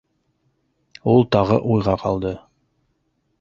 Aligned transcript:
—Ул 1.13 1.21
тағы 1.35 1.59
уйға 1.75 1.95
ҡалды. 2.05 2.33